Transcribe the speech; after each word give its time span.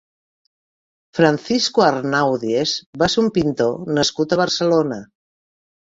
Francisco 1.19 1.85
Arnaudies 1.89 2.75
va 3.05 3.13
ser 3.17 3.23
un 3.27 3.31
pintor 3.39 3.81
nascut 4.03 4.31
a 4.39 4.45
Barcelona. 4.45 5.03